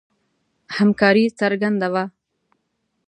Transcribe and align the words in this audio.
همکاري 0.77 1.25
څرګنده 1.39 1.87
وه. 1.93 2.03